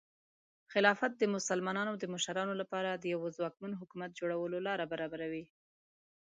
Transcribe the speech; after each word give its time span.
خلافت 0.71 1.11
د 1.17 1.23
مسلمانانو 1.35 1.93
د 1.97 2.03
مشرانو 2.13 2.53
لپاره 2.61 2.89
د 2.95 3.03
یوه 3.13 3.27
ځواکمن 3.37 3.71
حکومت 3.81 4.11
جوړولو 4.19 4.57
لاره 4.67 4.85
برابروي. 4.93 5.45